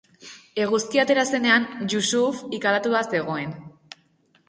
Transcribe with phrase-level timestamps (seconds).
[0.63, 3.59] Eguzkia atera zenean, Yusuf ikaratua zegoen.